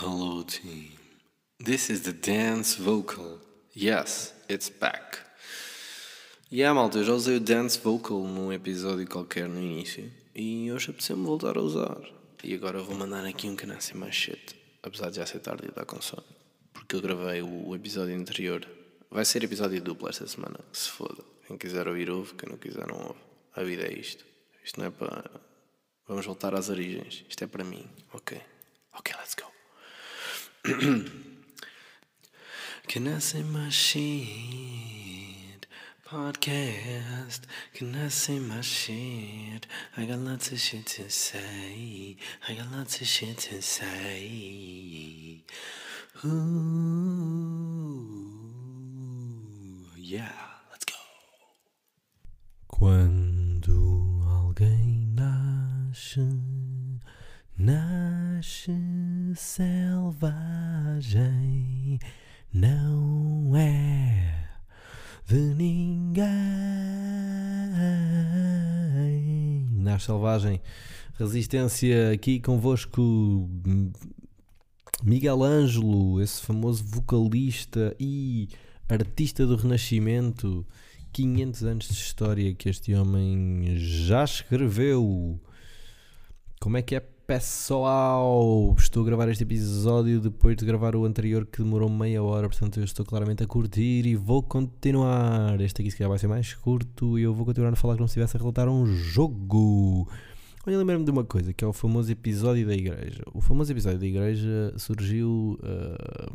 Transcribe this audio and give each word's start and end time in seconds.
Hello, 0.00 0.42
team. 0.42 0.92
This 1.60 1.90
is 1.90 2.00
the 2.02 2.12
dance 2.12 2.74
vocal. 2.74 3.38
Yes, 3.74 4.32
it's 4.48 4.70
back. 4.70 5.18
Yeah, 6.50 6.74
malta, 6.74 6.98
eu 6.98 7.04
já 7.04 7.12
usei 7.12 7.36
o 7.36 7.40
dance 7.40 7.78
vocal 7.78 8.24
num 8.24 8.52
episódio 8.52 9.06
qualquer 9.06 9.48
no 9.48 9.60
início 9.60 10.10
e 10.34 10.72
hoje 10.72 10.90
apeteceu-me 10.90 11.24
voltar 11.24 11.56
a 11.56 11.60
usar. 11.60 12.00
E 12.42 12.54
agora 12.54 12.82
vou 12.82 12.96
mandar 12.96 13.24
aqui 13.26 13.48
um 13.48 13.54
canassi 13.54 13.96
mais 13.96 14.14
shit, 14.14 14.56
apesar 14.82 15.10
de 15.10 15.16
já 15.16 15.26
ser 15.26 15.40
tarde 15.40 15.66
e 15.66 15.68
estar 15.68 15.84
com 15.84 16.00
sono. 16.00 16.24
Porque 16.72 16.96
eu 16.96 17.02
gravei 17.02 17.42
o 17.42 17.74
episódio 17.74 18.16
anterior. 18.16 18.66
Vai 19.10 19.26
ser 19.26 19.44
episódio 19.44 19.80
duplo 19.80 20.08
esta 20.08 20.26
semana, 20.26 20.58
se 20.72 20.88
foda. 20.88 21.22
Quem 21.46 21.58
quiser 21.58 21.86
ouvir, 21.86 22.10
ouve. 22.10 22.34
Quem 22.34 22.48
não 22.48 22.56
quiser, 22.56 22.86
não 22.88 23.08
ouve. 23.08 23.20
A 23.54 23.62
vida 23.62 23.82
é 23.82 23.92
isto. 23.92 24.24
Isto 24.64 24.80
não 24.80 24.86
é 24.86 24.90
para. 24.90 25.30
Vamos 26.08 26.24
voltar 26.24 26.54
às 26.54 26.70
origens. 26.70 27.24
Isto 27.28 27.44
é 27.44 27.46
para 27.46 27.62
mim. 27.62 27.86
Ok. 28.12 28.40
Can 32.86 33.08
I 33.08 33.18
say 33.18 33.42
my 33.42 33.68
shit? 33.68 34.28
Podcast. 36.06 37.40
Can 37.74 37.96
I 37.96 38.06
say 38.06 38.38
my 38.38 38.60
shit? 38.60 39.66
I 39.96 40.04
got 40.04 40.20
lots 40.20 40.52
of 40.52 40.60
shit 40.60 40.86
to 40.86 41.10
say. 41.10 42.16
I 42.48 42.54
got 42.54 42.70
lots 42.70 43.00
of 43.00 43.08
shit 43.08 43.38
to 43.38 43.60
say. 43.60 45.42
Ooh, 46.24 46.30
yeah, 49.98 50.30
let's 50.70 50.84
go. 50.84 50.94
Quando 52.68 54.22
alguém 54.30 55.08
nasce, 55.16 56.51
nasce 57.62 58.72
selvagem, 59.36 59.60
não 62.52 63.56
é 63.56 64.48
de 65.26 65.36
ninguém. 65.36 66.26
Nasce 69.76 70.06
selvagem, 70.06 70.60
resistência 71.16 72.10
aqui 72.10 72.40
convosco. 72.40 73.48
Miguel 75.04 75.44
Ângelo, 75.44 76.20
esse 76.20 76.42
famoso 76.42 76.82
vocalista 76.84 77.94
e 77.98 78.48
artista 78.88 79.46
do 79.46 79.54
Renascimento, 79.54 80.66
500 81.12 81.62
anos 81.64 81.86
de 81.86 81.94
história 81.94 82.54
que 82.54 82.68
este 82.68 82.92
homem 82.94 83.76
já 83.76 84.24
escreveu. 84.24 85.40
Como 86.60 86.76
é 86.76 86.82
que 86.82 86.94
é, 86.94 87.11
pessoal? 87.26 88.74
Estou 88.78 89.02
a 89.02 89.06
gravar 89.06 89.28
este 89.28 89.42
episódio 89.44 90.20
depois 90.20 90.56
de 90.56 90.64
gravar 90.64 90.96
o 90.96 91.04
anterior 91.04 91.46
que 91.46 91.62
demorou 91.62 91.88
meia 91.88 92.22
hora, 92.22 92.48
portanto 92.48 92.78
eu 92.78 92.84
estou 92.84 93.04
claramente 93.06 93.42
a 93.42 93.46
curtir 93.46 94.06
e 94.06 94.16
vou 94.16 94.42
continuar. 94.42 95.60
Este 95.60 95.80
aqui 95.82 95.90
se 95.90 95.96
calhar 95.96 96.08
vai 96.10 96.18
ser 96.18 96.26
mais 96.28 96.52
curto 96.54 97.18
e 97.18 97.22
eu 97.22 97.32
vou 97.34 97.46
continuar 97.46 97.72
a 97.72 97.76
falar 97.76 97.96
como 97.96 98.08
se 98.08 98.12
estivesse 98.12 98.36
a 98.36 98.40
relatar 98.40 98.68
um 98.68 98.86
jogo. 98.86 100.08
Olha, 100.66 100.78
lembro-me 100.78 101.04
de 101.04 101.10
uma 101.10 101.24
coisa, 101.24 101.52
que 101.52 101.64
é 101.64 101.66
o 101.66 101.72
famoso 101.72 102.10
episódio 102.12 102.66
da 102.66 102.74
igreja. 102.74 103.22
O 103.32 103.40
famoso 103.40 103.72
episódio 103.72 103.98
da 103.98 104.06
igreja 104.06 104.72
surgiu 104.76 105.58
uh, 105.62 106.32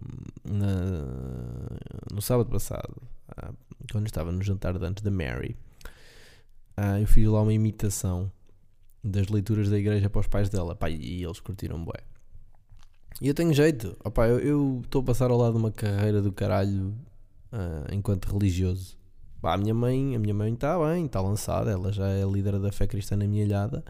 na- 0.51 1.77
no 2.13 2.21
sábado 2.21 2.49
passado, 2.49 2.93
uh, 3.31 3.53
quando 3.91 4.05
estava 4.07 4.31
no 4.31 4.41
jantar 4.43 4.77
de 4.77 4.85
antes 4.85 5.01
da 5.03 5.11
Mary. 5.11 5.55
Uh, 6.77 6.99
eu 7.01 7.07
fiz 7.07 7.25
lá 7.27 7.41
uma 7.41 7.53
imitação 7.53 8.29
das 9.03 9.27
leituras 9.27 9.69
da 9.69 9.77
igreja 9.77 10.09
para 10.09 10.19
os 10.21 10.27
pais 10.27 10.49
dela, 10.49 10.75
pá, 10.75 10.89
e 10.89 11.23
eles 11.23 11.39
curtiram 11.39 11.83
bué. 11.83 11.99
E 13.21 13.27
eu 13.27 13.33
tenho 13.33 13.53
jeito, 13.53 13.97
opá, 14.03 14.27
eu- 14.27 14.81
estou 14.83 15.01
a 15.01 15.05
passar 15.05 15.31
ao 15.31 15.37
lado 15.37 15.53
de 15.53 15.59
uma 15.59 15.71
carreira 15.71 16.21
do 16.21 16.31
caralho 16.31 16.89
uh, 17.51 17.93
enquanto 17.93 18.25
religioso. 18.31 18.97
Pá, 19.41 19.53
a 19.53 19.57
minha 19.57 19.73
mãe, 19.73 20.15
a 20.15 20.19
minha 20.19 20.33
mãe 20.33 20.53
está 20.53 20.77
bem, 20.79 21.05
está 21.05 21.21
lançada, 21.21 21.71
ela 21.71 21.91
já 21.91 22.07
é 22.09 22.23
líder 22.25 22.59
da 22.59 22.71
fé 22.71 22.85
cristã 22.87 23.15
na 23.15 23.27
minha 23.27 23.43
ilhada 23.43 23.83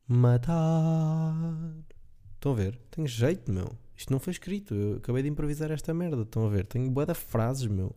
matar. 0.08 1.34
Estão 2.34 2.52
a 2.52 2.54
ver? 2.54 2.78
Tenho 2.90 3.06
jeito, 3.06 3.52
meu. 3.52 3.70
Isto 3.96 4.12
não 4.12 4.18
foi 4.18 4.32
escrito. 4.32 4.74
Eu 4.74 4.96
acabei 4.96 5.22
de 5.22 5.28
improvisar 5.28 5.70
esta 5.70 5.92
merda. 5.92 6.22
Estão 6.22 6.46
a 6.46 6.48
ver? 6.48 6.66
Tenho 6.66 6.90
boa 6.90 7.04
de 7.04 7.14
frases, 7.14 7.66
meu. 7.66 7.94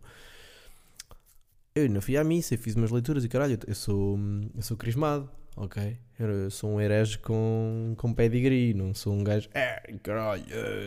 Eu 1.73 1.89
não 1.89 2.01
fui 2.01 2.17
à 2.17 2.23
missa, 2.23 2.57
fiz 2.57 2.75
umas 2.75 2.91
leituras 2.91 3.23
e 3.23 3.29
caralho, 3.29 3.57
eu 3.65 3.73
sou, 3.73 4.19
eu 4.53 4.61
sou 4.61 4.75
crismado, 4.75 5.29
ok? 5.55 5.97
Eu 6.19 6.51
sou 6.51 6.71
um 6.71 6.81
herege 6.81 7.17
com, 7.19 7.93
com 7.97 8.13
pedigree, 8.13 8.73
não 8.73 8.93
sou 8.93 9.13
um 9.13 9.23
gajo, 9.23 9.47
é 9.53 9.81
caralho, 10.03 10.43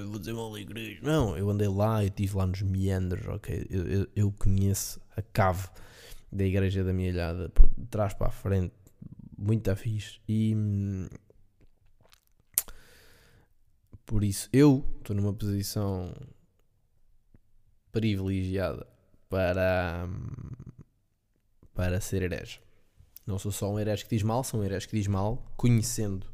vou 0.06 0.18
dizer 0.18 0.32
uma 0.32 0.60
igreja. 0.60 1.00
Não, 1.02 1.38
eu 1.38 1.48
andei 1.48 1.68
lá, 1.68 2.02
eu 2.04 2.08
estive 2.08 2.36
lá 2.36 2.46
nos 2.46 2.60
meandros, 2.60 3.26
ok? 3.28 3.66
Eu, 3.70 3.86
eu, 3.86 4.08
eu 4.14 4.34
conheço 4.38 5.00
a 5.16 5.22
cave 5.22 5.66
da 6.30 6.44
igreja 6.44 6.84
da 6.84 6.92
minha 6.92 7.08
ilhada, 7.08 7.48
por 7.48 7.66
de 7.66 7.86
trás 7.86 8.12
para 8.12 8.26
a 8.26 8.30
frente, 8.30 8.74
muito 9.36 9.74
fixe. 9.76 10.20
E 10.28 10.54
hum, 10.54 11.08
por 14.06 14.22
isso 14.22 14.48
eu 14.52 14.84
estou 14.98 15.16
numa 15.16 15.32
posição 15.32 16.14
privilegiada 17.90 18.86
para, 19.28 20.06
hum, 20.08 20.82
para 21.74 22.00
ser 22.00 22.22
herege. 22.22 22.60
Não 23.26 23.38
sou 23.38 23.50
só 23.50 23.72
um 23.72 23.78
herege 23.78 24.04
que 24.04 24.14
diz 24.14 24.22
mal, 24.22 24.44
sou 24.44 24.60
um 24.60 24.64
herege 24.64 24.86
que 24.86 24.96
diz 24.96 25.06
mal 25.06 25.42
conhecendo 25.56 26.26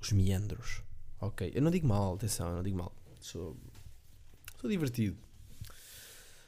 os 0.00 0.12
meandros. 0.12 0.82
Ok? 1.20 1.50
Eu 1.54 1.62
não 1.62 1.70
digo 1.70 1.86
mal, 1.86 2.14
atenção, 2.14 2.48
eu 2.48 2.56
não 2.56 2.62
digo 2.62 2.76
mal. 2.76 2.94
Sou, 3.20 3.56
sou 4.60 4.68
divertido. 4.68 5.16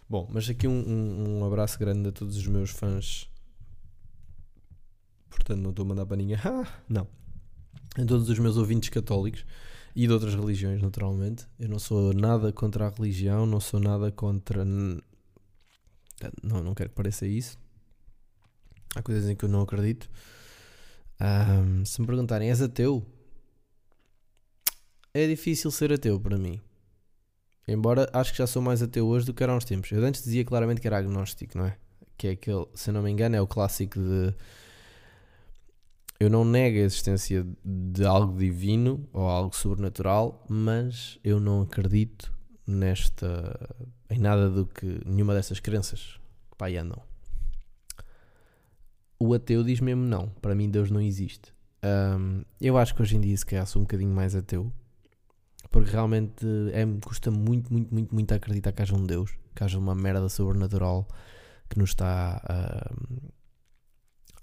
Bom, 0.09 0.29
mas 0.31 0.49
aqui 0.49 0.69
um, 0.69 0.87
um, 0.87 1.39
um 1.39 1.45
abraço 1.47 1.79
grande 1.79 2.09
a 2.09 2.13
todos 2.13 2.37
os 2.37 2.47
meus 2.47 2.71
fãs. 2.71 3.31
Portanto, 5.35 5.61
não 5.61 5.71
estou 5.71 5.85
a 5.85 5.89
mandar 5.89 6.17
ninguém. 6.17 6.37
Ah, 6.45 6.67
não. 6.89 7.07
A 7.97 8.05
todos 8.07 8.29
os 8.29 8.39
meus 8.39 8.57
ouvintes 8.57 8.89
católicos 8.89 9.45
e 9.95 10.07
de 10.07 10.13
outras 10.13 10.35
religiões, 10.35 10.81
naturalmente. 10.81 11.47
Eu 11.59 11.69
não 11.69 11.79
sou 11.79 12.13
nada 12.13 12.53
contra 12.53 12.87
a 12.87 12.91
religião, 12.91 13.45
não 13.45 13.61
sou 13.61 13.79
nada 13.81 14.11
contra. 14.11 14.65
Não, 14.65 15.03
não 16.43 16.75
quero 16.75 16.91
que 16.91 16.97
pareça 16.97 17.27
isso. 17.27 17.59
Há 18.95 19.03
coisas 19.03 19.29
em 19.29 19.37
que 19.37 19.45
eu 19.45 19.49
não 19.49 19.63
acredito. 19.63 20.09
Ahm, 21.21 21.85
se 21.85 22.01
me 22.01 22.07
perguntarem, 22.07 22.49
és 22.49 22.61
ateu? 22.61 23.05
É 25.15 25.27
difícil 25.27 25.71
ser 25.71 25.93
ateu 25.93 26.19
para 26.19 26.39
mim. 26.39 26.61
Embora 27.67 28.09
acho 28.13 28.33
que 28.33 28.39
já 28.39 28.47
sou 28.47 28.61
mais 28.61 28.83
ateu 28.83 29.07
hoje 29.07 29.27
do 29.27 29.35
que 29.35 29.43
era 29.43 29.53
há 29.53 29.57
uns 29.57 29.65
tempos. 29.65 29.93
Eu 29.93 30.05
antes 30.05 30.23
dizia 30.23 30.45
claramente 30.45 30.81
que 30.81 30.87
era 30.87 30.99
agnóstico, 30.99 31.57
não 31.57 31.67
é? 31.67 31.77
Que 32.17 32.29
é 32.29 32.31
aquele, 32.33 32.67
se 32.75 32.91
não 32.91 33.03
me 33.03 33.11
engano, 33.11 33.37
é 33.37 33.41
o 33.41 33.47
clássico 33.47 33.99
de. 33.99 34.35
Eu 36.23 36.31
não 36.31 36.45
nego 36.45 36.77
a 36.77 36.83
existência 36.83 37.45
de 37.65 38.05
algo 38.05 38.39
divino 38.39 39.09
ou 39.13 39.27
algo 39.27 39.57
sobrenatural, 39.57 40.47
mas 40.49 41.19
eu 41.25 41.41
não 41.41 41.63
acredito 41.63 42.33
nesta. 42.65 43.59
em 44.09 44.21
nada 44.21 44.49
do 44.49 44.65
que. 44.65 45.01
nenhuma 45.05 45.35
dessas 45.35 45.59
crenças 45.59 46.21
que 46.49 46.57
pá, 46.57 46.69
andam. 46.69 47.03
O 49.19 49.35
ateu 49.35 49.65
diz 49.65 49.81
mesmo 49.81 50.05
não. 50.05 50.29
Para 50.41 50.55
mim, 50.55 50.71
Deus 50.71 50.93
não 50.93 51.01
existe. 51.01 51.53
Ahm, 51.83 52.45
eu 52.61 52.79
acho 52.79 52.95
que 52.95 53.03
hoje 53.03 53.17
em 53.17 53.21
dia, 53.21 53.37
se 53.37 53.45
calhar, 53.45 53.67
sou 53.67 53.83
um 53.83 53.85
bocadinho 53.85 54.15
mais 54.15 54.37
ateu. 54.37 54.73
Porque 55.73 55.91
realmente 55.91 56.47
é, 56.73 56.87
custa 57.05 57.33
muito, 57.33 57.73
muito, 57.73 57.93
muito, 57.93 58.15
muito 58.15 58.33
acreditar 58.33 58.71
que 58.71 58.81
haja 58.81 58.95
um 58.95 59.05
Deus, 59.05 59.35
que 59.57 59.65
haja 59.65 59.77
uma 59.77 59.97
merda 59.97 60.29
sobrenatural 60.29 61.05
que 61.69 61.81
nos 61.81 61.91
está 61.91 62.41
a, 62.45 62.93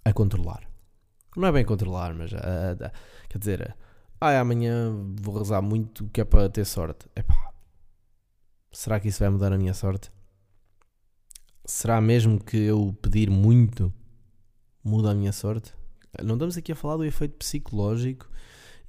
a 0.03 0.11
controlar. 0.11 0.69
Não 1.35 1.47
é 1.47 1.51
bem 1.51 1.65
controlar, 1.65 2.13
mas 2.13 2.33
a, 2.33 2.71
a, 2.71 2.91
quer 3.27 3.37
dizer, 3.37 3.75
ah, 4.19 4.39
amanhã 4.39 4.91
vou 5.21 5.37
rezar 5.37 5.61
muito 5.61 6.09
que 6.09 6.21
é 6.21 6.25
para 6.25 6.49
ter 6.49 6.65
sorte. 6.65 7.07
Epá, 7.15 7.53
será 8.71 8.99
que 8.99 9.07
isso 9.07 9.19
vai 9.19 9.29
mudar 9.29 9.53
a 9.53 9.57
minha 9.57 9.73
sorte? 9.73 10.11
Será 11.65 12.01
mesmo 12.01 12.43
que 12.43 12.57
eu 12.57 12.97
pedir 13.01 13.29
muito 13.29 13.93
muda 14.83 15.11
a 15.11 15.15
minha 15.15 15.31
sorte? 15.31 15.73
Não 16.23 16.35
estamos 16.35 16.57
aqui 16.57 16.71
a 16.71 16.75
falar 16.75 16.97
do 16.97 17.05
efeito 17.05 17.37
psicológico 17.37 18.27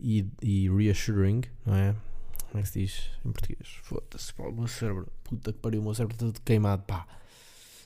e, 0.00 0.26
e 0.42 0.68
reassuring, 0.70 1.42
não 1.64 1.74
é? 1.74 1.94
Como 2.50 2.58
é 2.58 2.62
que 2.62 2.68
se 2.68 2.80
diz 2.80 3.10
em 3.24 3.30
português? 3.30 3.68
Foda-se, 3.82 4.34
pá, 4.34 4.44
o 4.44 4.52
meu 4.52 4.66
cérebro, 4.66 5.06
puta 5.22 5.52
que 5.52 5.58
pariu, 5.60 5.80
o 5.80 5.84
meu 5.84 5.94
cérebro 5.94 6.14
está 6.14 6.26
todo 6.26 6.40
queimado, 6.40 6.82
pá. 6.82 7.06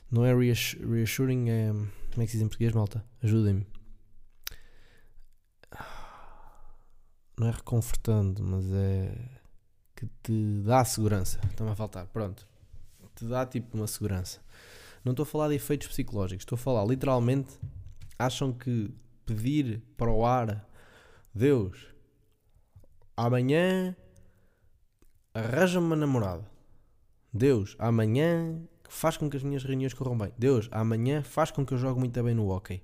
Não 0.09 0.25
é 0.25 0.33
reassuring, 0.33 1.49
é. 1.49 1.71
Como 1.71 2.23
é 2.23 2.25
que 2.25 2.31
se 2.31 2.37
diz 2.37 2.41
em 2.41 2.47
português, 2.47 2.73
malta? 2.73 3.05
Ajudem-me. 3.21 3.67
Não 7.37 7.47
é 7.47 7.51
reconfortando, 7.51 8.43
mas 8.43 8.65
é. 8.71 9.13
que 9.95 10.07
te 10.23 10.61
dá 10.63 10.83
segurança. 10.85 11.39
Está-me 11.49 11.71
a 11.71 11.75
faltar, 11.75 12.07
pronto. 12.07 12.47
Te 13.15 13.25
dá 13.25 13.45
tipo 13.45 13.77
uma 13.77 13.87
segurança. 13.87 14.39
Não 15.03 15.11
estou 15.11 15.23
a 15.23 15.27
falar 15.27 15.49
de 15.49 15.55
efeitos 15.55 15.87
psicológicos, 15.87 16.41
estou 16.41 16.55
a 16.55 16.59
falar 16.59 16.85
literalmente. 16.85 17.59
Acham 18.17 18.53
que 18.53 18.93
pedir 19.25 19.81
para 19.97 20.11
o 20.11 20.25
ar, 20.25 20.67
Deus, 21.33 21.87
amanhã 23.17 23.95
arranja-me 25.33 25.85
uma 25.85 25.95
namorada. 25.95 26.49
Deus, 27.33 27.75
amanhã 27.77 28.57
faz 28.87 29.17
com 29.17 29.29
que 29.29 29.35
as 29.35 29.43
minhas 29.43 29.63
reuniões 29.63 29.93
corram 29.93 30.17
bem. 30.17 30.31
Deus, 30.37 30.69
amanhã 30.71 31.21
faz 31.21 31.51
com 31.51 31.65
que 31.65 31.73
eu 31.73 31.77
jogue 31.77 31.99
muito 31.99 32.23
bem 32.23 32.33
no 32.33 32.49
hockey. 32.49 32.81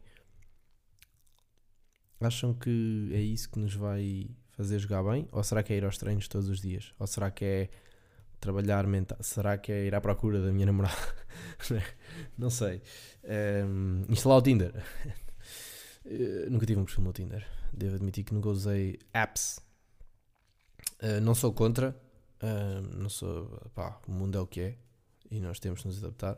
Acham 2.19 2.53
que 2.53 3.09
é 3.13 3.21
isso 3.21 3.49
que 3.49 3.57
nos 3.57 3.73
vai 3.73 4.29
fazer 4.61 4.79
jogar 4.79 5.03
bem? 5.03 5.27
Ou 5.31 5.43
será 5.43 5.63
que 5.63 5.73
é 5.73 5.77
ir 5.77 5.85
aos 5.85 5.97
treinos 5.97 6.27
todos 6.27 6.47
os 6.47 6.61
dias? 6.61 6.93
Ou 6.99 7.07
será 7.07 7.31
que 7.31 7.43
é 7.43 7.69
trabalhar 8.39 8.85
mental? 8.87 9.17
Será 9.21 9.57
que 9.57 9.71
é 9.71 9.85
ir 9.85 9.95
à 9.95 10.01
procura 10.01 10.41
da 10.41 10.51
minha 10.51 10.65
namorada? 10.65 10.95
Não 12.37 12.49
sei. 12.49 12.81
Um, 13.65 14.03
instalar 14.09 14.37
o 14.37 14.41
Tinder. 14.41 14.73
Uh, 16.05 16.49
nunca 16.49 16.65
tive 16.65 16.79
um 16.79 16.85
perfil 16.85 17.03
no 17.03 17.13
Tinder. 17.13 17.47
Devo 17.73 17.95
admitir 17.95 18.23
que 18.23 18.33
nunca 18.33 18.49
usei 18.49 18.99
apps. 19.13 19.59
Uh, 21.01 21.21
não 21.21 21.33
sou 21.33 21.53
contra. 21.53 21.95
Uh, 22.41 22.97
não 22.97 23.09
sou. 23.09 23.47
Pá, 23.73 23.99
o 24.07 24.11
mundo 24.11 24.37
é 24.37 24.41
o 24.41 24.47
que 24.47 24.61
é. 24.61 24.77
E 25.29 25.39
nós 25.39 25.59
temos 25.59 25.81
de 25.81 25.87
nos 25.87 26.03
adaptar. 26.03 26.37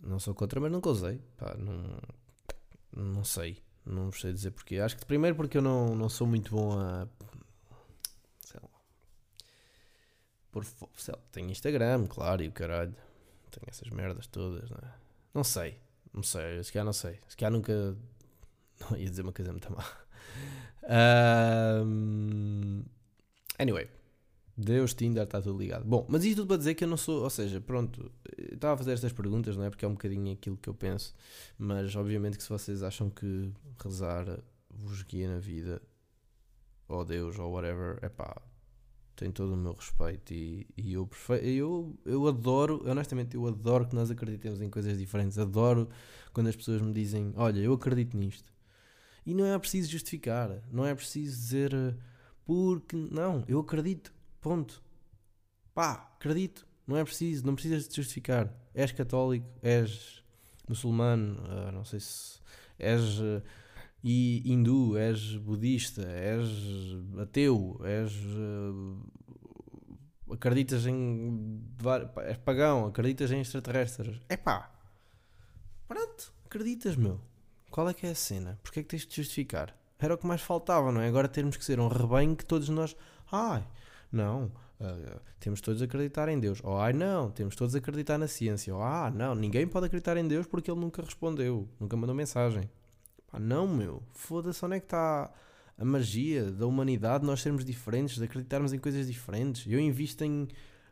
Não 0.00 0.20
sou 0.20 0.34
contra, 0.34 0.60
mas 0.60 0.70
nunca 0.70 0.88
usei. 0.88 1.20
Pá, 1.36 1.56
não, 1.58 1.98
não 2.92 3.24
sei. 3.24 3.58
Não 3.88 4.12
sei 4.12 4.32
dizer 4.32 4.50
porquê. 4.50 4.78
Acho 4.78 4.96
que 4.96 5.06
primeiro 5.06 5.34
porque 5.34 5.58
eu 5.58 5.62
não, 5.62 5.94
não 5.94 6.08
sou 6.08 6.26
muito 6.26 6.50
bom 6.50 6.78
a. 6.78 7.08
Sei 8.40 8.60
lá. 8.62 8.68
Por, 10.52 10.64
sei 10.96 11.14
lá, 11.14 11.20
tenho 11.32 11.50
Instagram, 11.50 12.06
claro, 12.06 12.42
e 12.42 12.48
o 12.48 12.52
caralho. 12.52 12.94
Tenho 13.50 13.64
essas 13.66 13.88
merdas 13.90 14.26
todas, 14.26 14.68
não 14.70 14.78
é? 14.78 14.94
Não 15.34 15.44
sei. 15.44 15.78
Não 16.12 16.22
sei. 16.22 16.62
Se 16.62 16.72
calhar 16.72 16.84
não 16.84 16.92
sei. 16.92 17.18
Se 17.28 17.36
calhar 17.36 17.52
nunca 17.52 17.96
não 18.90 18.96
ia 18.96 19.08
dizer 19.08 19.22
uma 19.22 19.32
coisa 19.32 19.52
muito 19.52 19.72
má. 19.72 19.84
Um, 21.84 22.82
anyway, 23.58 23.88
Deus, 24.56 24.94
Tinder, 24.94 25.24
está 25.24 25.40
tudo 25.40 25.58
ligado. 25.58 25.84
Bom, 25.84 26.06
mas 26.08 26.24
isto 26.24 26.36
tudo 26.38 26.48
para 26.48 26.56
dizer 26.56 26.74
que 26.74 26.84
eu 26.84 26.88
não 26.88 26.96
sou, 26.96 27.22
ou 27.22 27.30
seja, 27.30 27.60
pronto, 27.60 28.10
estava 28.58 28.74
a 28.74 28.76
fazer 28.76 28.92
estas 28.92 29.12
perguntas, 29.12 29.56
não 29.56 29.64
é? 29.64 29.70
Porque 29.70 29.84
é 29.84 29.88
um 29.88 29.92
bocadinho 29.92 30.32
aquilo 30.32 30.56
que 30.56 30.68
eu 30.68 30.74
penso, 30.74 31.14
mas 31.58 31.94
obviamente 31.96 32.36
que 32.36 32.42
se 32.42 32.48
vocês 32.48 32.82
acham 32.82 33.10
que 33.10 33.52
rezar 33.82 34.38
vos 34.70 35.02
guia 35.02 35.28
na 35.28 35.38
vida, 35.38 35.80
ou 36.86 37.04
Deus, 37.04 37.38
ou 37.38 37.52
whatever, 37.52 37.98
é 38.02 38.08
pá, 38.08 38.40
tem 39.16 39.30
todo 39.30 39.54
o 39.54 39.56
meu 39.56 39.72
respeito 39.72 40.32
e, 40.32 40.66
e 40.76 40.92
eu, 40.92 41.08
eu, 41.42 41.98
eu 42.04 42.26
adoro, 42.28 42.82
honestamente, 42.88 43.34
eu 43.34 43.46
adoro 43.46 43.88
que 43.88 43.94
nós 43.94 44.10
acreditemos 44.10 44.60
em 44.60 44.70
coisas 44.70 44.96
diferentes, 44.96 45.38
adoro 45.38 45.88
quando 46.32 46.48
as 46.48 46.56
pessoas 46.56 46.80
me 46.80 46.92
dizem, 46.92 47.32
olha, 47.36 47.60
eu 47.60 47.72
acredito 47.72 48.16
nisto. 48.16 48.52
E 49.26 49.34
não 49.34 49.44
é 49.44 49.58
preciso 49.58 49.90
justificar, 49.90 50.62
não 50.70 50.86
é 50.86 50.94
preciso 50.94 51.36
dizer 51.36 51.96
porque. 52.44 52.96
Não, 52.96 53.44
eu 53.46 53.60
acredito. 53.60 54.14
Ponto. 54.40 54.82
Pá, 55.74 56.10
acredito. 56.16 56.67
Não 56.88 56.96
é 56.96 57.04
preciso, 57.04 57.44
não 57.44 57.54
precisas 57.54 57.86
de 57.86 57.94
justificar. 57.94 58.50
És 58.74 58.90
católico, 58.92 59.46
és 59.60 60.22
muçulmano, 60.66 61.38
uh, 61.42 61.70
não 61.70 61.84
sei 61.84 62.00
se. 62.00 62.40
És 62.78 63.20
uh, 63.20 63.42
hindu, 64.02 64.96
és 64.96 65.36
budista, 65.36 66.02
és 66.02 66.48
ateu, 67.20 67.78
és. 67.84 68.14
Uh, 68.14 68.96
acreditas 70.32 70.86
em. 70.86 71.60
és 72.24 72.38
pagão, 72.38 72.86
acreditas 72.86 73.30
em 73.32 73.40
extraterrestres. 73.40 74.18
É 74.26 74.38
pá. 74.38 74.72
Pronto, 75.86 76.32
acreditas, 76.46 76.96
meu. 76.96 77.20
Qual 77.70 77.86
é 77.90 77.92
que 77.92 78.06
é 78.06 78.10
a 78.10 78.14
cena? 78.14 78.58
Porquê 78.62 78.80
é 78.80 78.82
que 78.82 78.88
tens 78.88 79.06
de 79.06 79.14
justificar? 79.14 79.76
Era 79.98 80.14
o 80.14 80.18
que 80.18 80.26
mais 80.26 80.40
faltava, 80.40 80.90
não 80.90 81.02
é? 81.02 81.08
Agora 81.08 81.28
termos 81.28 81.58
que 81.58 81.64
ser 81.64 81.78
um 81.80 81.88
rebanho 81.88 82.34
que 82.34 82.46
todos 82.46 82.70
nós. 82.70 82.96
Ai, 83.30 83.66
não, 84.10 84.50
uh, 84.80 85.20
temos 85.38 85.60
todos 85.60 85.80
a 85.82 85.84
acreditar 85.84 86.28
em 86.28 86.38
Deus. 86.38 86.60
Ou 86.62 86.78
ai, 86.78 86.92
não, 86.92 87.30
temos 87.30 87.54
todos 87.54 87.74
a 87.74 87.78
acreditar 87.78 88.18
na 88.18 88.28
ciência. 88.28 88.74
Ou 88.74 88.82
ah, 88.82 89.10
não, 89.14 89.34
ninguém 89.34 89.66
pode 89.66 89.86
acreditar 89.86 90.16
em 90.16 90.26
Deus 90.26 90.46
porque 90.46 90.70
ele 90.70 90.80
nunca 90.80 91.02
respondeu, 91.02 91.68
nunca 91.78 91.96
mandou 91.96 92.14
mensagem. 92.14 92.68
Pá, 93.30 93.38
não, 93.38 93.66
meu, 93.68 94.02
foda-se, 94.12 94.64
onde 94.64 94.76
é 94.76 94.80
que 94.80 94.86
está 94.86 95.30
a 95.76 95.84
magia 95.84 96.50
da 96.50 96.66
humanidade, 96.66 97.24
nós 97.24 97.40
sermos 97.40 97.64
diferentes, 97.64 98.16
de 98.16 98.24
acreditarmos 98.24 98.72
em 98.72 98.78
coisas 98.78 99.06
diferentes? 99.06 99.70
Eu 99.70 99.78
invisto 99.78 100.24
em, 100.24 100.48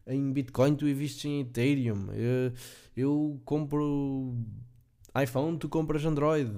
em 0.07 0.33
Bitcoin, 0.33 0.77
tu 0.77 0.87
investes 0.87 1.25
em 1.25 1.41
Ethereum. 1.41 2.13
Eu, 2.13 2.53
eu 2.97 3.41
compro 3.45 4.37
iPhone, 5.21 5.59
tu 5.59 5.69
compras 5.69 6.05
Android. 6.05 6.53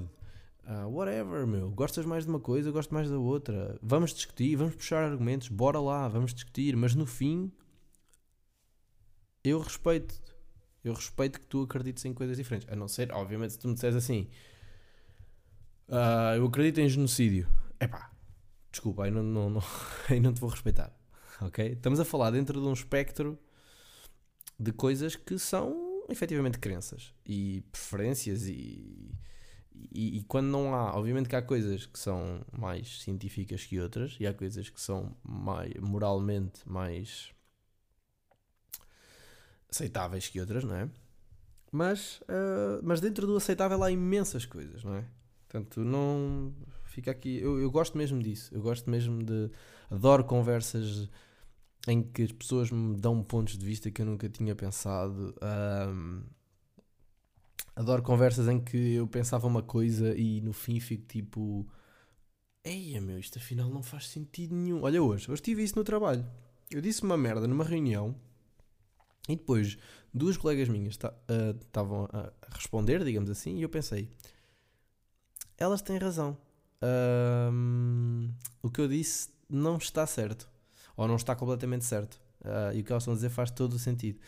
Uh, 0.69 0.87
whatever, 0.87 1.47
meu. 1.47 1.71
Gostas 1.71 2.05
mais 2.05 2.25
de 2.25 2.31
uma 2.31 2.39
coisa, 2.39 2.71
gosto 2.71 2.93
mais 2.93 3.09
da 3.09 3.19
outra. 3.19 3.79
Vamos 3.81 4.13
discutir, 4.13 4.55
vamos 4.55 4.75
puxar 4.75 5.03
argumentos, 5.03 5.49
bora 5.49 5.81
lá, 5.81 6.07
vamos 6.09 6.35
discutir. 6.35 6.77
Mas 6.77 6.95
no 6.95 7.07
fim, 7.07 7.51
eu 9.43 9.59
respeito. 9.61 10.21
Eu 10.85 10.93
respeito 10.93 11.41
que 11.41 11.47
tu 11.47 11.63
acredites 11.63 12.05
em 12.05 12.13
coisas 12.13 12.37
diferentes. 12.37 12.69
A 12.71 12.77
não 12.77 12.87
ser, 12.87 13.11
obviamente, 13.13 13.55
se 13.55 13.59
tu 13.59 13.67
me 13.67 13.75
disseres 13.75 13.97
assim, 13.97 14.29
uh, 15.89 16.37
eu 16.37 16.45
acredito 16.45 16.81
em 16.81 16.89
genocídio. 16.89 17.49
Epá, 17.81 18.11
desculpa, 18.71 19.05
aí 19.05 19.11
não, 19.11 19.23
não, 19.23 19.49
não, 19.49 19.63
aí 20.11 20.21
não 20.21 20.35
te 20.35 20.41
vou 20.41 20.51
respeitar. 20.51 20.95
Ok? 21.41 21.65
Estamos 21.73 21.99
a 21.99 22.05
falar 22.05 22.31
dentro 22.31 22.61
de 22.61 22.67
um 22.67 22.75
espectro 22.75 23.39
de 24.61 24.73
coisas 24.73 25.17
que 25.17 25.39
são 25.39 26.05
efetivamente 26.11 26.59
crenças 26.59 27.15
e 27.25 27.63
preferências 27.73 28.47
e, 28.47 29.15
e, 29.93 30.19
e, 30.19 30.23
quando 30.25 30.47
não 30.47 30.75
há, 30.75 30.97
obviamente 30.97 31.29
que 31.29 31.37
há 31.37 31.43
coisas 31.43 31.87
que 31.87 31.99
são 31.99 32.41
mais 32.53 33.03
científicas 33.03 33.65
que 33.65 33.81
outras 33.81 34.17
e 34.21 34.27
há 34.27 34.35
coisas 34.35 34.69
que 34.69 34.81
são 34.81 35.17
mais, 35.23 35.73
moralmente 35.75 36.61
mais 36.67 37.31
aceitáveis 39.71 40.29
que 40.29 40.41
outras, 40.41 40.65
não 40.65 40.75
é? 40.75 40.89
Mas, 41.71 42.21
uh, 42.23 42.81
mas 42.83 43.01
dentro 43.01 43.27
do 43.27 43.37
aceitável 43.37 43.83
há 43.83 43.91
imensas 43.91 44.47
coisas, 44.47 44.83
não 44.83 44.95
é? 44.95 45.05
Portanto, 45.49 45.83
não 45.85 46.53
fica 46.85 47.11
aqui. 47.11 47.39
Eu, 47.39 47.59
eu 47.59 47.71
gosto 47.71 47.97
mesmo 47.97 48.23
disso. 48.23 48.55
Eu 48.55 48.61
gosto 48.61 48.89
mesmo 48.91 49.23
de. 49.23 49.51
Adoro 49.91 50.25
conversas 50.25 51.09
em 51.87 52.03
que 52.03 52.23
as 52.23 52.33
pessoas 52.33 52.71
me 52.71 52.97
dão 52.97 53.23
pontos 53.23 53.57
de 53.57 53.65
vista 53.65 53.91
que 53.91 54.03
eu 54.03 54.07
nunca 54.07 54.29
tinha 54.29 54.55
pensado. 54.55 55.35
Um, 55.43 56.23
adoro 57.79 58.03
conversas 58.03 58.49
em 58.49 58.59
que 58.59 58.95
eu 58.95 59.07
pensava 59.07 59.47
uma 59.47 59.63
coisa 59.63 60.13
e 60.19 60.41
no 60.41 60.53
fim 60.53 60.81
fico 60.81 61.07
tipo. 61.07 61.67
Eia 62.65 63.01
meu, 63.01 63.19
isto 63.19 63.39
afinal 63.39 63.71
não 63.71 63.83
faz 63.83 64.09
sentido 64.09 64.55
nenhum. 64.55 64.83
Olha 64.83 65.01
hoje, 65.01 65.31
hoje 65.31 65.41
tive 65.41 65.63
isso 65.63 65.77
no 65.77 65.85
trabalho. 65.85 66.27
Eu 66.71 66.81
disse 66.81 67.03
uma 67.03 67.17
merda 67.17 67.47
numa 67.47 67.65
reunião 67.65 68.15
e 69.29 69.37
depois 69.37 69.79
duas 70.13 70.37
colegas 70.37 70.69
minhas 70.69 70.99
ah, 71.05 71.15
estavam 71.61 72.05
uh, 72.07 72.33
a 72.43 72.55
responder, 72.55 73.03
digamos 73.05 73.31
assim, 73.31 73.57
e 73.57 73.63
eu 73.63 73.69
pensei: 73.69 74.11
elas 75.57 75.81
têm 75.81 75.99
razão. 75.99 76.37
o 78.61 78.71
que 78.71 78.81
eu 78.81 78.89
disse 78.89 79.31
não 79.49 79.77
está 79.77 80.05
certo 80.05 80.51
ou 80.97 81.07
não 81.07 81.17
está 81.17 81.37
completamente 81.37 81.85
certo. 81.85 82.21
Uh, 82.41 82.75
e 82.75 82.81
o 82.81 82.85
que 82.85 82.93
elas 82.93 83.03
estão 83.03 83.13
a 83.13 83.17
dizer 83.17 83.31
faz 83.31 83.51
todo 83.51 83.75
o 83.75 83.79
sentido. 83.79 84.19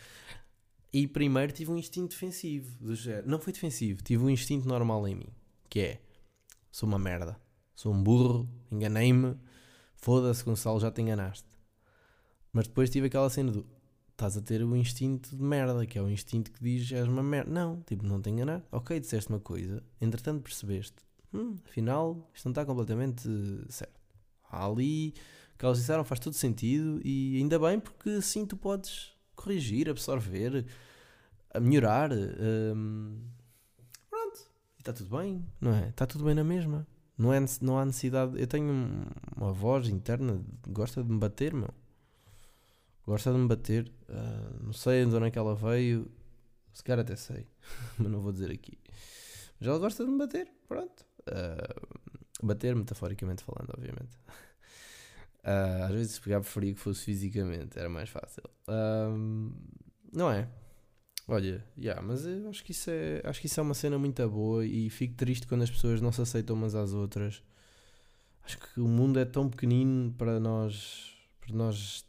E 0.93 1.07
primeiro 1.07 1.53
tive 1.53 1.71
um 1.71 1.77
instinto 1.77 2.11
defensivo. 2.11 2.77
Não 3.25 3.39
foi 3.39 3.53
defensivo, 3.53 4.03
tive 4.03 4.23
um 4.23 4.29
instinto 4.29 4.67
normal 4.67 5.07
em 5.07 5.15
mim. 5.15 5.29
Que 5.69 5.79
é: 5.79 6.01
sou 6.71 6.87
uma 6.87 6.99
merda, 6.99 7.39
sou 7.73 7.93
um 7.93 8.03
burro, 8.03 8.49
enganei-me, 8.71 9.37
foda-se, 9.95 10.43
Gonçalo, 10.43 10.79
já 10.79 10.91
te 10.91 11.01
enganaste. 11.01 11.47
Mas 12.51 12.67
depois 12.67 12.89
tive 12.89 13.07
aquela 13.07 13.29
cena 13.29 13.51
do 13.51 13.65
estás 14.21 14.37
a 14.37 14.41
ter 14.41 14.63
o 14.63 14.75
instinto 14.75 15.35
de 15.35 15.41
merda, 15.41 15.85
que 15.85 15.97
é 15.97 16.01
o 16.01 16.09
instinto 16.09 16.51
que 16.51 16.63
diz 16.63 16.91
és 16.91 17.07
uma 17.07 17.23
merda. 17.23 17.49
Não, 17.49 17.81
tipo, 17.81 18.05
não 18.05 18.21
te 18.21 18.29
enganar. 18.29 18.63
Ok, 18.71 18.99
disseste 18.99 19.31
uma 19.31 19.39
coisa, 19.39 19.83
entretanto 19.99 20.43
percebeste, 20.43 20.95
hum, 21.33 21.55
afinal, 21.65 22.29
isto 22.33 22.45
não 22.45 22.51
está 22.51 22.65
completamente 22.65 23.27
certo. 23.69 23.99
Há 24.49 24.65
ali, 24.65 25.13
o 25.55 25.57
que 25.57 25.65
elas 25.65 25.79
disseram 25.79 26.03
faz 26.03 26.19
todo 26.19 26.33
sentido 26.33 27.01
e 27.03 27.37
ainda 27.37 27.57
bem 27.57 27.79
porque 27.79 28.09
assim 28.11 28.45
tu 28.45 28.55
podes 28.55 29.13
corrigir, 29.41 29.89
absorver, 29.89 30.65
melhorar. 31.59 32.11
Hum, 32.13 33.19
pronto, 34.09 34.39
está 34.77 34.93
tudo 34.93 35.17
bem, 35.17 35.45
não 35.59 35.73
é? 35.73 35.89
Está 35.89 36.05
tudo 36.05 36.25
bem 36.25 36.35
na 36.35 36.43
mesma. 36.43 36.87
Não, 37.17 37.33
é, 37.33 37.39
não 37.61 37.77
há 37.77 37.85
necessidade. 37.85 38.39
Eu 38.39 38.47
tenho 38.47 39.05
uma 39.35 39.53
voz 39.53 39.87
interna, 39.87 40.41
gosta 40.67 41.03
de 41.03 41.11
me 41.11 41.19
bater, 41.19 41.53
meu. 41.53 41.69
Gosta 43.05 43.31
de 43.31 43.37
me 43.37 43.47
bater. 43.47 43.91
Uh, 44.09 44.63
não 44.63 44.73
sei 44.73 45.05
de 45.05 45.15
onde 45.15 45.27
é 45.27 45.31
que 45.31 45.37
ela 45.37 45.55
veio. 45.55 46.09
Se 46.73 46.83
calhar 46.83 47.01
até 47.01 47.15
sei, 47.15 47.45
mas 47.99 48.09
não 48.09 48.21
vou 48.21 48.31
dizer 48.31 48.51
aqui. 48.51 48.79
Mas 49.59 49.67
ela 49.67 49.77
gosta 49.77 50.05
de 50.05 50.11
me 50.11 50.17
bater, 50.17 50.47
pronto. 50.67 51.05
Uh, 51.21 52.45
bater, 52.45 52.75
metaforicamente 52.75 53.43
falando, 53.43 53.71
obviamente. 53.77 54.17
Uh, 55.43 55.83
às 55.85 55.91
vezes 55.91 56.19
pegar 56.19 56.39
preferia 56.39 56.73
que 56.73 56.79
fosse 56.79 57.03
fisicamente, 57.03 57.77
era 57.77 57.89
mais 57.89 58.09
fácil. 58.09 58.43
não 60.13 60.31
é? 60.31 60.47
Olha, 61.27 61.65
yeah, 61.77 62.01
mas 62.01 62.25
eu 62.25 62.49
acho 62.49 62.63
que, 62.63 62.71
isso 62.71 62.89
é, 62.89 63.21
acho 63.23 63.39
que 63.39 63.47
isso 63.47 63.59
é 63.59 63.63
uma 63.63 63.73
cena 63.73 63.97
muito 63.97 64.27
boa 64.29 64.65
e 64.65 64.89
fico 64.89 65.15
triste 65.15 65.47
quando 65.47 65.61
as 65.61 65.69
pessoas 65.71 66.01
não 66.01 66.11
se 66.11 66.21
aceitam 66.21 66.55
umas 66.55 66.75
às 66.75 66.93
outras. 66.93 67.41
Acho 68.43 68.57
que 68.57 68.81
o 68.81 68.87
mundo 68.87 69.19
é 69.19 69.25
tão 69.25 69.49
pequenino 69.49 70.11
para 70.13 70.39
nós, 70.39 71.15
para 71.39 71.55
nós, 71.55 72.05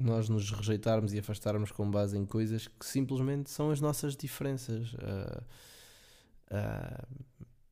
nós 0.00 0.28
nos 0.28 0.50
rejeitarmos 0.50 1.12
e 1.12 1.18
afastarmos 1.18 1.72
com 1.72 1.90
base 1.90 2.16
em 2.16 2.24
coisas 2.24 2.68
que 2.68 2.86
simplesmente 2.86 3.50
são 3.50 3.70
as 3.70 3.80
nossas 3.80 4.16
diferenças. 4.16 4.92
Uh, 4.92 5.42
uh, 6.52 7.06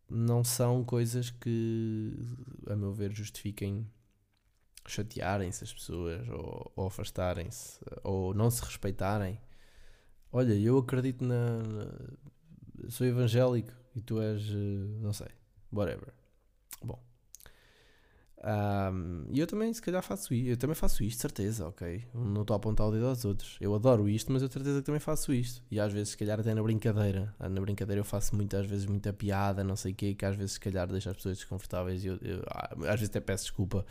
não 0.08 0.44
são 0.44 0.84
coisas 0.84 1.30
que, 1.30 2.12
a 2.68 2.76
meu 2.76 2.92
ver, 2.92 3.12
justifiquem 3.12 3.86
chatearem-se 4.86 5.64
as 5.64 5.72
pessoas 5.72 6.28
ou, 6.28 6.72
ou 6.76 6.86
afastarem-se 6.86 7.80
ou 8.04 8.32
não 8.32 8.50
se 8.50 8.62
respeitarem. 8.62 9.40
Olha, 10.32 10.54
eu 10.54 10.78
acredito 10.78 11.24
na, 11.24 11.58
na. 11.58 12.90
Sou 12.90 13.06
evangélico 13.06 13.72
e 13.94 14.00
tu 14.00 14.20
és. 14.20 14.42
Eh, 14.50 15.00
não 15.00 15.12
sei. 15.12 15.28
Whatever. 15.72 16.12
Bom. 16.82 17.02
E 19.32 19.40
eu 19.40 19.46
também, 19.46 19.72
se 19.72 19.82
calhar, 19.82 20.02
faço 20.02 20.32
isto. 20.34 20.48
Eu 20.48 20.56
também 20.56 20.74
faço 20.74 21.02
isto, 21.02 21.20
certeza, 21.20 21.66
ok? 21.66 22.04
Não 22.14 22.42
estou 22.42 22.54
a 22.54 22.56
apontar 22.58 22.86
o 22.86 22.92
dedo 22.92 23.06
aos 23.06 23.24
outros. 23.24 23.56
Eu 23.60 23.74
adoro 23.74 24.08
isto, 24.08 24.32
mas 24.32 24.42
eu 24.42 24.48
tenho 24.48 24.64
certeza 24.64 24.80
que 24.80 24.86
também 24.86 25.00
faço 25.00 25.32
isto. 25.32 25.62
E 25.70 25.80
às 25.80 25.92
vezes, 25.92 26.10
se 26.10 26.16
calhar, 26.16 26.38
até 26.38 26.54
na 26.54 26.62
brincadeira. 26.62 27.34
Ah, 27.38 27.48
na 27.48 27.60
brincadeira 27.60 28.00
eu 28.00 28.04
faço 28.04 28.36
muitas 28.36 28.66
vezes 28.66 28.86
muita 28.86 29.12
piada, 29.12 29.64
não 29.64 29.76
sei 29.76 29.92
o 29.92 29.94
quê, 29.94 30.14
que 30.14 30.24
às 30.24 30.36
vezes, 30.36 30.52
se 30.52 30.60
calhar, 30.60 30.86
deixa 30.86 31.10
as 31.10 31.16
pessoas 31.16 31.38
desconfortáveis. 31.38 32.04
E 32.04 32.08
eu, 32.08 32.18
eu, 32.22 32.42
ah, 32.48 32.70
às 32.84 33.00
vezes 33.00 33.08
até 33.10 33.20
peço 33.20 33.44
desculpa 33.44 33.84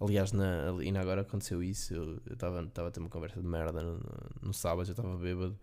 Aliás, 0.00 0.32
na, 0.32 0.70
ainda 0.80 1.00
agora 1.00 1.22
aconteceu 1.22 1.62
isso. 1.62 1.94
Eu 1.94 2.20
estava 2.32 2.60
a 2.60 2.90
ter 2.90 3.00
uma 3.00 3.08
conversa 3.08 3.40
de 3.40 3.46
merda 3.46 3.82
no, 3.82 4.00
no 4.42 4.52
sábado, 4.52 4.88
eu 4.88 4.92
estava 4.92 5.16
bêbado. 5.16 5.58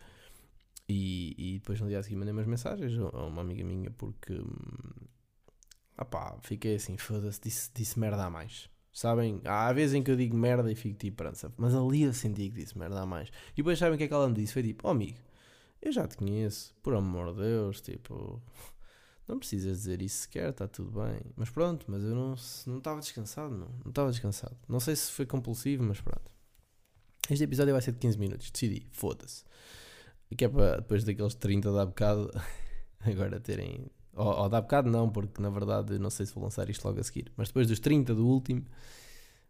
E, 0.88 1.36
e 1.38 1.60
depois 1.60 1.80
no 1.80 1.88
dia 1.88 2.00
a 2.00 2.04
seguir 2.04 2.16
mandei 2.18 2.34
umas 2.34 2.48
mensagens 2.48 2.98
a 3.00 3.26
uma 3.26 3.42
amiga 3.42 3.64
minha 3.64 3.92
porque. 3.92 4.34
Ah 5.98 6.06
pá, 6.06 6.38
fiquei 6.42 6.76
assim, 6.76 6.98
foda-se, 6.98 7.40
disse, 7.42 7.72
disse 7.74 8.00
merda 8.00 8.26
a 8.26 8.30
mais. 8.30 8.70
Sabem? 8.94 9.42
Há 9.46 9.72
vezes 9.72 9.96
em 9.96 10.04
que 10.04 10.12
eu 10.12 10.16
digo 10.16 10.36
merda 10.36 10.72
e 10.72 10.76
fico 10.76 10.98
tipo, 10.98 11.18
pronto, 11.18 11.54
mas 11.58 11.74
ali 11.74 12.04
eu 12.04 12.14
senti 12.14 12.50
que 12.50 12.56
disse 12.62 12.78
merda 12.78 13.02
a 13.02 13.06
mais. 13.06 13.30
E 13.54 13.58
depois 13.58 13.80
sabem 13.80 13.96
o 13.96 13.98
que 13.98 14.04
é 14.04 14.08
que 14.08 14.14
ela 14.14 14.28
me 14.28 14.36
disse? 14.36 14.54
Foi 14.54 14.64
tipo, 14.64 14.88
oh 14.88 14.92
amigo, 14.92 15.20
eu 15.82 15.92
já 15.92 16.08
te 16.08 16.18
conheço, 16.18 16.76
por 16.84 16.94
amor 16.96 17.34
de 17.34 17.42
Deus, 17.42 17.82
tipo, 17.82 18.42
não 19.28 19.40
precisas 19.40 19.78
dizer 19.80 20.02
isso 20.02 20.24
sequer, 20.24 20.50
está 20.50 20.68
tudo 20.68 20.92
bem. 20.92 21.22
Mas 21.36 21.50
pronto, 21.50 21.86
mas 21.90 22.04
eu 22.04 22.14
não 22.14 22.34
estava 22.78 23.00
descansado, 23.00 23.56
não. 23.56 23.70
Não 23.84 23.90
estava 23.90 24.12
descansado. 24.12 24.58
Não 24.68 24.80
sei 24.80 24.96
se 24.96 25.12
foi 25.12 25.26
compulsivo, 25.26 25.84
mas 25.84 26.02
pronto. 26.02 26.30
Este 27.30 27.46
episódio 27.46 27.74
vai 27.74 27.82
ser 27.82 27.94
de 27.94 28.00
15 28.00 28.18
minutos. 28.18 28.52
Decidi, 28.52 28.86
foda-se. 28.92 29.44
Que 30.36 30.46
é 30.46 30.50
para 30.50 30.78
depois 30.78 31.04
daqueles 31.04 31.34
30 31.36 31.72
da 31.72 31.86
bocado 31.86 32.30
agora 33.00 33.40
terem. 33.40 33.90
Ou, 34.16 34.28
ou 34.28 34.50
bocado 34.50 34.90
não, 34.90 35.10
porque 35.10 35.42
na 35.42 35.50
verdade 35.50 35.98
não 35.98 36.10
sei 36.10 36.26
se 36.26 36.34
vou 36.34 36.44
lançar 36.44 36.70
isto 36.70 36.86
logo 36.86 37.00
a 37.00 37.04
seguir. 37.04 37.32
Mas 37.38 37.48
depois 37.48 37.68
dos 37.68 37.80
30 37.80 38.14
do 38.14 38.28
último, 38.28 38.66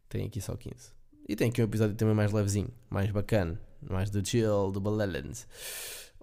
tem 0.07 0.25
aqui 0.25 0.39
só 0.39 0.55
15. 0.55 0.91
E 1.27 1.35
tem 1.35 1.49
aqui 1.49 1.61
um 1.61 1.65
episódio 1.65 1.95
também 1.95 2.15
mais 2.15 2.31
levezinho, 2.31 2.69
mais 2.89 3.09
bacana, 3.11 3.59
mais 3.81 4.09
do 4.09 4.25
chill, 4.25 4.71
do 4.71 4.81
balance. 4.81 5.45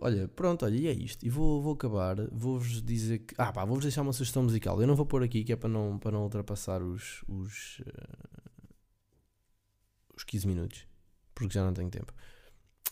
Olha, 0.00 0.28
pronto, 0.28 0.64
olha, 0.64 0.76
e 0.76 0.86
é 0.86 0.92
isto. 0.92 1.26
E 1.26 1.30
vou, 1.30 1.60
vou 1.60 1.74
acabar, 1.74 2.16
vou-vos 2.30 2.80
dizer 2.82 3.20
que. 3.20 3.34
Ah, 3.36 3.52
pá, 3.52 3.64
vou-vos 3.64 3.84
deixar 3.84 4.02
uma 4.02 4.12
sugestão 4.12 4.44
musical. 4.44 4.80
Eu 4.80 4.86
não 4.86 4.94
vou 4.94 5.04
pôr 5.04 5.22
aqui, 5.24 5.42
que 5.42 5.52
é 5.52 5.56
para 5.56 5.68
não, 5.68 5.98
para 5.98 6.12
não 6.12 6.22
ultrapassar 6.22 6.82
os. 6.82 7.24
os, 7.26 7.80
uh, 7.80 8.68
os 10.16 10.24
15 10.24 10.46
minutos, 10.46 10.86
porque 11.34 11.52
já 11.52 11.64
não 11.64 11.72
tenho 11.74 11.90
tempo. 11.90 12.12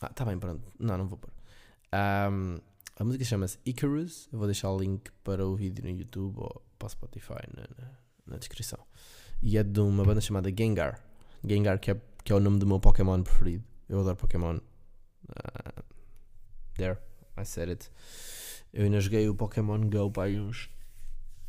Ah, 0.01 0.09
tá 0.09 0.25
bem, 0.25 0.39
pronto. 0.39 0.73
Não, 0.79 0.99
não 0.99 1.07
vou 1.07 1.19
pôr. 1.19 1.31
Um, 1.95 2.59
a 2.97 3.05
música 3.05 3.25
chama-se 3.25 3.59
Icarus. 3.65 4.29
Eu 4.33 4.39
vou 4.39 4.47
deixar 4.47 4.71
o 4.71 4.79
link 4.79 5.11
para 5.23 5.47
o 5.47 5.55
vídeo 5.55 5.85
no 5.85 5.91
YouTube 5.91 6.39
ou 6.39 6.63
para 6.79 6.87
o 6.87 6.89
Spotify 6.89 7.47
na, 7.55 7.63
na, 7.79 7.91
na, 8.27 8.37
descrição. 8.37 8.79
E 9.43 9.59
é 9.59 9.63
de 9.63 9.81
uma 9.81 10.03
banda 10.03 10.21
chamada 10.21 10.51
Gengar. 10.51 11.05
Gengar, 11.45 11.79
que 11.79 11.91
é, 11.91 12.01
que 12.25 12.33
é 12.33 12.35
o 12.35 12.41
nome 12.41 12.59
do 12.59 12.67
meu 12.67 12.81
Pokémon 12.81 13.23
preferido. 13.23 13.65
Eu 13.89 14.01
adoro 14.01 14.17
Pokémon. 14.17 14.57
Uh, 14.57 15.83
There, 16.77 16.99
I 17.39 17.45
said 17.45 17.71
it. 17.71 17.91
Eu 18.73 18.85
ainda 18.85 19.01
joguei 19.01 19.29
o 19.29 19.35
Pokémon 19.35 19.89
Go 19.89 20.11
para 20.11 20.31
uns. 20.31 20.69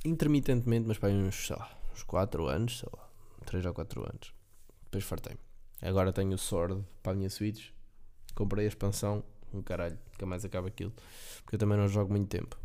intermitentemente, 0.06 0.88
mas 0.88 0.98
para 0.98 1.10
uns, 1.10 1.48
sei 1.48 1.56
lá, 1.56 1.78
uns 1.92 2.04
4 2.04 2.48
anos, 2.48 2.80
sei 2.80 2.90
lá, 2.96 3.10
3 3.46 3.66
ou 3.66 3.74
4 3.74 4.02
anos. 4.02 4.34
Depois 4.86 5.04
fartei. 5.04 5.38
Agora 5.82 6.14
tenho 6.14 6.34
o 6.34 6.38
Sword 6.38 6.84
para 7.04 7.12
a 7.12 7.16
minha 7.16 7.30
Switch. 7.30 7.72
Comprei 8.34 8.66
a 8.66 8.68
expansão, 8.70 9.24
um 9.54 9.62
caralho, 9.62 9.98
nunca 10.12 10.26
mais 10.26 10.44
acaba 10.44 10.68
aquilo. 10.68 10.94
Porque 11.44 11.56
eu 11.56 11.60
também 11.60 11.78
não 11.78 11.88
jogo 11.88 12.12
muito 12.12 12.28
tempo. 12.28 12.58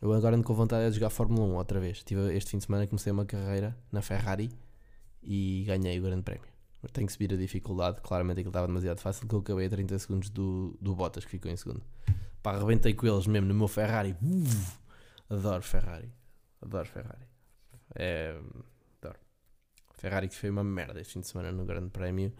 Eu 0.00 0.12
agora 0.12 0.36
ando 0.36 0.44
com 0.44 0.54
vontade 0.54 0.88
de 0.90 0.96
jogar 0.96 1.10
Fórmula 1.10 1.44
1 1.46 1.54
outra 1.56 1.80
vez. 1.80 2.02
Tive, 2.02 2.34
este 2.36 2.50
fim 2.50 2.58
de 2.58 2.64
semana 2.64 2.86
comecei 2.86 3.12
uma 3.12 3.24
carreira 3.24 3.76
na 3.90 4.02
Ferrari 4.02 4.50
e 5.22 5.64
ganhei 5.66 5.98
o 5.98 6.02
Grande 6.02 6.22
Prémio. 6.22 6.54
Tenho 6.92 7.06
que 7.06 7.12
subir 7.12 7.32
a 7.32 7.36
dificuldade. 7.36 8.00
Claramente 8.02 8.40
aquilo 8.40 8.50
estava 8.50 8.66
demasiado 8.66 8.98
fácil. 8.98 9.26
Que 9.26 9.34
eu 9.34 9.38
acabei 9.38 9.66
a 9.66 9.70
30 9.70 9.98
segundos 9.98 10.30
do, 10.30 10.76
do 10.80 10.94
Bottas, 10.94 11.24
que 11.24 11.30
ficou 11.30 11.50
em 11.50 11.56
segundo. 11.56 11.82
Pá, 12.42 12.52
arrebentei 12.52 12.92
com 12.92 13.06
eles 13.06 13.26
mesmo 13.26 13.48
no 13.48 13.54
meu 13.54 13.68
Ferrari. 13.68 14.14
Uf, 14.20 14.78
adoro 15.30 15.62
Ferrari. 15.62 16.12
Adoro 16.60 16.86
Ferrari. 16.86 17.26
É, 17.94 18.38
adoro. 19.00 19.18
Ferrari 19.94 20.28
que 20.28 20.36
foi 20.36 20.50
uma 20.50 20.62
merda 20.62 21.00
este 21.00 21.14
fim 21.14 21.20
de 21.20 21.28
semana 21.28 21.50
no 21.50 21.64
Grande 21.64 21.88
Prémio. 21.88 22.32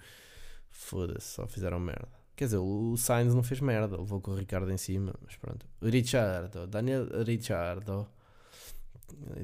Foda-se, 0.69 1.29
só 1.29 1.47
fizeram 1.47 1.81
merda. 1.81 2.24
Quer 2.37 2.47
dizer, 2.47 2.59
o 2.59 2.97
Sainz 2.97 3.35
não 3.35 3.43
fez 3.43 3.61
merda, 3.61 3.97
levou 3.97 4.21
com 4.21 4.33
o 4.33 4.35
Ricardo 4.35 4.71
em 4.71 4.76
cima, 4.76 5.14
mas 5.23 5.37
pronto. 5.37 5.67
Richardo, 5.81 6.67
Daniel 6.67 7.07
Richardo. 7.25 8.09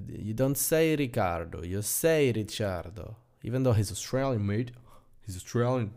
You 0.09 0.35
don't 0.35 0.59
say 0.59 0.97
Ricardo, 0.97 1.65
you 1.65 1.83
say 1.83 2.33
Richardo. 2.33 3.15
Even 3.43 3.63
though 3.63 3.73
he's 3.73 3.91
Australian, 3.91 4.45
mate. 4.45 4.73
He's 5.27 5.37
Australian. 5.37 5.93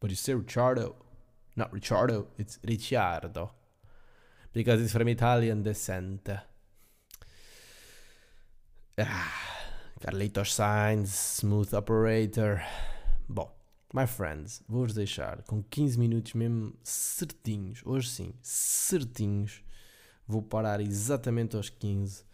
But 0.00 0.10
you 0.10 0.16
say 0.16 0.34
Ricciardo. 0.34 0.94
Not 1.56 1.72
Ricciardo, 1.72 2.28
it's 2.38 2.58
Ricciardo. 2.62 3.50
Because 4.52 4.80
he's 4.80 4.92
from 4.92 5.08
Italian 5.08 5.62
descent. 5.62 6.28
Ah, 8.98 9.32
Carlitos 10.00 10.50
Sainz, 10.50 11.08
smooth 11.08 11.74
operator. 11.74 12.62
Bom, 13.28 13.50
my 13.92 14.06
friends, 14.06 14.62
vou-vos 14.68 14.94
deixar 14.94 15.42
com 15.42 15.62
15 15.62 15.98
minutos 15.98 16.34
mesmo 16.34 16.74
certinhos. 16.82 17.80
Hoje 17.84 18.10
sim, 18.10 18.34
certinhos. 18.42 19.62
Vou 20.26 20.42
parar 20.42 20.80
exatamente 20.80 21.56
aos 21.56 21.70
15. 21.70 22.24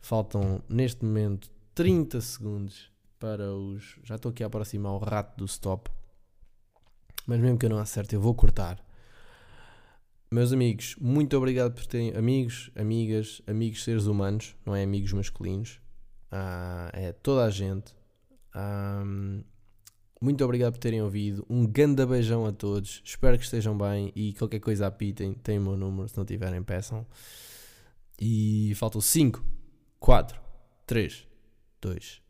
Faltam 0.00 0.62
neste 0.68 1.04
momento 1.04 1.50
30 1.74 2.20
segundos 2.20 2.90
para 3.18 3.52
os. 3.52 3.98
Já 4.02 4.16
estou 4.16 4.30
aqui 4.30 4.42
a 4.42 4.46
aproximar 4.46 4.92
o 4.92 4.98
rato 4.98 5.36
do 5.36 5.44
stop. 5.44 5.90
Mas 7.26 7.40
mesmo 7.40 7.58
que 7.58 7.66
eu 7.66 7.70
não 7.70 7.78
acerte, 7.78 8.14
eu 8.14 8.20
vou 8.20 8.34
cortar. 8.34 8.82
Meus 10.30 10.52
amigos, 10.52 10.96
muito 11.00 11.36
obrigado 11.36 11.72
por 11.72 11.86
terem. 11.86 12.14
Amigos, 12.16 12.70
amigas, 12.74 13.40
amigos 13.46 13.84
seres 13.84 14.06
humanos, 14.06 14.56
não 14.64 14.74
é 14.74 14.82
amigos 14.82 15.12
masculinos. 15.12 15.80
Ah, 16.30 16.90
é 16.92 17.12
toda 17.12 17.44
a 17.44 17.50
gente. 17.50 17.94
Ah, 18.54 19.04
muito 20.24 20.42
obrigado 20.42 20.72
por 20.72 20.78
terem 20.78 21.02
ouvido. 21.02 21.44
Um 21.50 21.66
grande 21.66 22.04
beijão 22.06 22.46
a 22.46 22.52
todos. 22.52 23.02
Espero 23.04 23.36
que 23.36 23.44
estejam 23.44 23.76
bem 23.76 24.10
e 24.16 24.32
qualquer 24.32 24.58
coisa 24.58 24.86
apitem. 24.86 25.34
Tem 25.34 25.58
o 25.58 25.60
meu 25.60 25.76
número, 25.76 26.08
se 26.08 26.16
não 26.16 26.24
tiverem, 26.24 26.62
peçam. 26.62 27.06
E 28.18 28.72
faltam 28.76 29.02
5, 29.02 29.44
4, 30.00 30.40
3, 30.86 31.26
2, 31.78 32.22